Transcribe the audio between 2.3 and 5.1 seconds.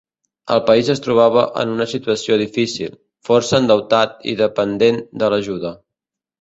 difícil, força endeutat i dependent